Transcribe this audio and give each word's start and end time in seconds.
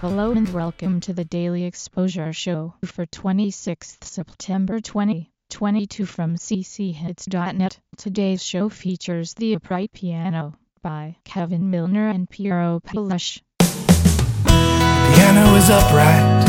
Hello 0.00 0.30
and 0.30 0.48
welcome 0.48 0.98
to 1.00 1.12
the 1.12 1.26
Daily 1.26 1.64
Exposure 1.64 2.32
Show 2.32 2.72
for 2.86 3.04
26th 3.04 4.02
September 4.02 4.80
2022 4.80 6.06
from 6.06 6.36
cchits.net. 6.36 7.78
Today's 7.98 8.42
show 8.42 8.70
features 8.70 9.34
The 9.34 9.56
Upright 9.56 9.92
Piano 9.92 10.54
by 10.80 11.16
Kevin 11.24 11.68
Milner 11.68 12.08
and 12.08 12.30
Piero 12.30 12.80
Palush. 12.80 13.42
Piano 13.58 15.54
is 15.56 15.68
upright, 15.68 16.46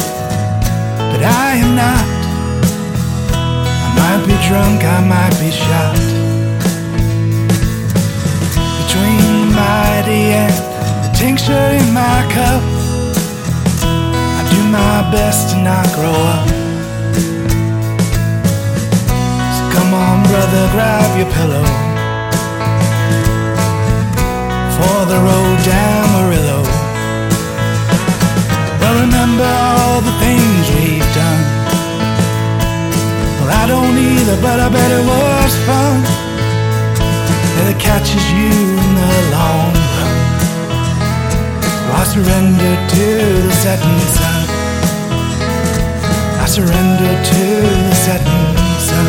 but 1.12 1.22
I 1.22 1.56
am 1.56 1.76
not. 1.76 2.06
I 3.36 3.92
might 3.98 4.26
be 4.28 4.48
drunk, 4.48 4.82
I 4.86 5.02
might 5.04 5.38
be 5.42 5.52
shot. 5.52 5.98
Between 8.88 9.20
the 9.28 9.46
mighty 9.54 10.32
and 10.40 10.54
the 11.04 11.12
tincture 11.18 11.52
in 11.52 11.94
my 11.94 12.32
cup, 12.32 12.71
best 15.12 15.50
to 15.50 15.58
not 15.62 15.86
grow 15.94 16.16
up. 16.36 16.48
So 19.56 19.64
come 19.76 19.94
on, 19.94 20.24
brother, 20.24 20.64
grab 20.72 21.12
your 21.20 21.30
pillow 21.36 21.66
for 24.78 25.00
the 25.12 25.20
road 25.20 25.58
down 25.68 26.06
Murillo. 26.16 26.62
Well, 28.80 28.96
remember 29.04 29.44
all 29.44 30.00
the 30.00 30.16
things 30.24 30.64
we've 30.76 31.12
done. 31.14 31.44
Well, 33.38 33.52
I 33.52 33.66
don't 33.68 33.98
either, 33.98 34.38
but 34.42 34.58
I 34.66 34.70
bet 34.70 34.92
it 35.00 35.06
was 35.12 35.54
fun. 35.68 35.98
That 37.56 37.68
it 37.74 37.80
catches 37.80 38.26
you 38.32 38.54
in 38.84 38.92
the 39.02 39.16
long 39.36 39.72
run. 39.92 40.18
So 41.84 41.90
I 42.00 42.04
surrender 42.14 42.74
to 42.96 43.06
the. 43.64 44.16
I 44.18 44.21
surrender 46.52 47.14
to 47.24 47.44
the 47.88 47.96
setting 47.96 48.58
sun. 48.78 49.08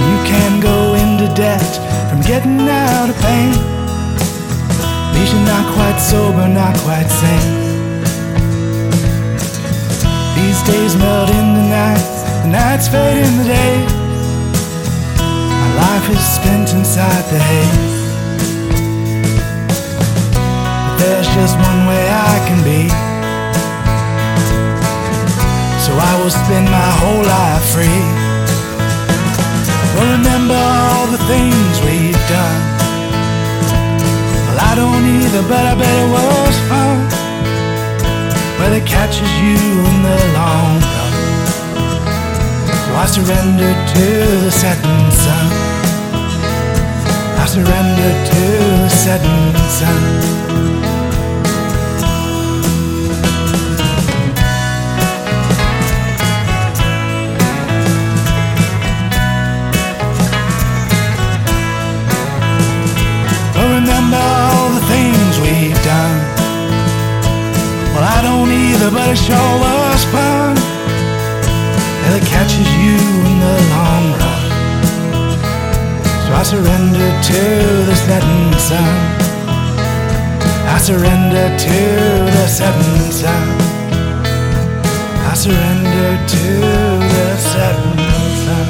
You 0.00 0.18
can 0.24 0.60
go 0.60 0.94
into 0.94 1.26
debt 1.34 1.60
from 2.08 2.22
getting 2.22 2.60
out 2.70 3.10
of 3.10 3.16
pain. 3.20 3.52
You 5.12 5.44
not 5.44 5.74
quite 5.74 5.98
sober, 5.98 6.48
not 6.48 6.74
quite 6.78 7.10
sane. 7.10 7.63
These 10.44 10.62
days 10.64 10.94
melt 10.94 11.30
into 11.30 11.62
nights, 11.72 12.22
the 12.42 12.48
nights 12.48 12.86
fade 12.86 13.16
in 13.16 13.32
the 13.38 13.44
days. 13.44 13.92
My 15.62 15.70
life 15.82 16.06
is 16.10 16.20
spent 16.20 16.68
inside 16.76 17.24
the 17.32 17.40
haze. 17.50 17.96
But 20.84 20.96
there's 21.00 21.28
just 21.38 21.56
one 21.56 21.80
way 21.88 22.04
I 22.30 22.34
can 22.46 22.60
be. 22.62 22.82
So 25.84 25.92
I 26.10 26.12
will 26.20 26.34
spend 26.42 26.66
my 26.68 26.90
whole 27.00 27.24
life 27.36 27.64
free. 27.74 28.02
Well, 29.94 30.08
remember 30.18 30.60
all 30.92 31.06
the 31.06 31.22
things 31.32 31.72
we've 31.88 32.24
done. 32.28 32.60
Well, 34.46 34.60
I 34.60 34.72
don't 34.76 35.04
either, 35.16 35.42
but 35.48 35.64
I 35.72 35.74
bet 35.74 35.94
it 36.04 36.10
was. 36.12 36.43
It 38.76 38.84
catches 38.84 39.30
you 39.38 39.54
in 39.88 40.02
the 40.02 40.18
long 40.34 40.80
run. 40.82 41.12
So 42.84 42.90
I 43.02 43.06
surrender 43.06 43.72
to 43.92 44.06
the 44.44 44.50
setting 44.50 45.10
sun. 45.22 45.46
I 47.38 47.46
surrender 47.46 48.10
to 48.30 48.42
the 48.82 48.88
setting 48.88 49.54
sun. 49.78 50.93
But 68.94 69.08
it 69.08 69.18
it 72.16 72.24
catches 72.26 72.68
you 72.84 72.96
in 73.28 73.40
the 73.40 73.56
long 73.74 74.04
run. 74.20 74.42
So 76.24 76.30
I 76.32 76.42
surrender 76.44 77.08
to 77.30 77.40
the 77.88 77.94
setting 77.96 78.52
sun. 78.58 78.94
I 80.74 80.78
surrender 80.78 81.46
to 81.66 81.78
the 82.36 82.46
setting 82.46 83.10
sun. 83.10 83.46
I 85.26 85.34
surrender 85.34 86.10
to 86.34 86.44
the 87.14 87.36
setting 87.36 87.98
sun. 88.44 88.66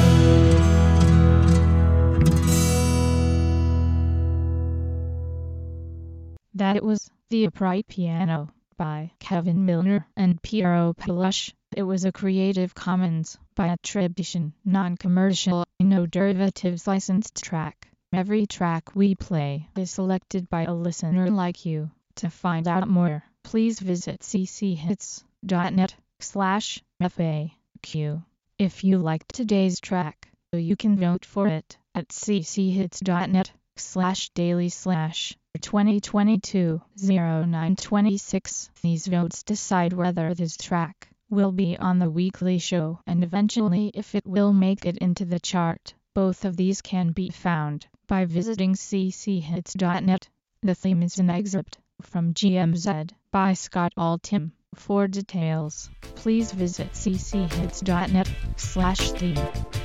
That 6.55 6.75
it 6.75 6.83
was 6.83 7.11
The 7.29 7.45
Upright 7.45 7.87
Piano 7.87 8.54
by 8.77 9.11
Kevin 9.19 9.65
Milner 9.65 10.07
and 10.15 10.41
Piero 10.41 10.93
Palush. 10.93 11.53
It 11.75 11.83
was 11.83 12.05
a 12.05 12.11
Creative 12.11 12.73
Commons 12.73 13.37
by 13.55 13.67
attribution, 13.67 14.53
non-commercial, 14.63 15.65
no 15.79 16.05
derivatives 16.05 16.87
licensed 16.87 17.43
track. 17.43 17.87
Every 18.13 18.45
track 18.45 18.95
we 18.95 19.15
play 19.15 19.69
is 19.75 19.91
selected 19.91 20.49
by 20.49 20.63
a 20.63 20.73
listener 20.73 21.29
like 21.29 21.65
you. 21.65 21.91
To 22.15 22.29
find 22.29 22.67
out 22.67 22.87
more, 22.87 23.23
please 23.43 23.79
visit 23.79 24.21
cchits.net 24.21 25.95
slash 26.19 26.83
FAQ. 27.01 28.23
If 28.57 28.83
you 28.83 28.97
liked 28.99 29.33
today's 29.33 29.79
track, 29.79 30.29
you 30.53 30.75
can 30.75 30.97
vote 30.97 31.25
for 31.25 31.47
it 31.47 31.77
at 31.93 32.07
cchits.net 32.09 33.51
slash 33.75 34.29
daily 34.29 34.69
slash 34.69 35.37
2022 35.57 36.81
0926. 36.97 38.69
These 38.81 39.07
votes 39.07 39.43
decide 39.43 39.93
whether 39.93 40.33
this 40.33 40.57
track 40.57 41.09
will 41.29 41.51
be 41.51 41.77
on 41.77 41.99
the 41.99 42.09
weekly 42.09 42.59
show 42.59 42.99
and 43.07 43.23
eventually 43.23 43.91
if 43.93 44.15
it 44.15 44.25
will 44.25 44.53
make 44.53 44.85
it 44.85 44.97
into 44.97 45.25
the 45.25 45.39
chart. 45.39 45.93
Both 46.13 46.45
of 46.45 46.55
these 46.55 46.81
can 46.81 47.11
be 47.11 47.29
found 47.29 47.87
by 48.07 48.25
visiting 48.25 48.73
cchits.net. 48.73 50.29
The 50.61 50.75
theme 50.75 51.03
is 51.03 51.19
an 51.19 51.29
excerpt 51.29 51.77
from 52.01 52.33
GMZ 52.33 53.11
by 53.31 53.53
Scott 53.53 53.93
Altham. 53.97 54.53
For 54.75 55.07
details, 55.07 55.89
please 56.15 56.51
visit 56.51 56.91
cchits.net 56.93 58.29
slash 58.57 59.11
theme. 59.11 59.84